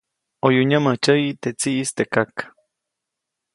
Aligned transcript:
ʼOyu 0.41 0.61
nyämäjtsyäyi 0.69 1.27
teʼ 1.41 1.55
tsiʼis 1.59 1.89
teʼ 1.97 2.09
kak. 2.13 2.33